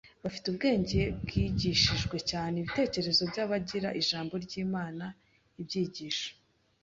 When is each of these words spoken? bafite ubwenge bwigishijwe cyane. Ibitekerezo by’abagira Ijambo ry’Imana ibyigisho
bafite 0.23 0.45
ubwenge 0.47 0.99
bwigishijwe 1.23 2.17
cyane. 2.29 2.53
Ibitekerezo 2.57 3.21
by’abagira 3.31 3.89
Ijambo 4.01 4.33
ry’Imana 4.45 5.05
ibyigisho 5.61 6.29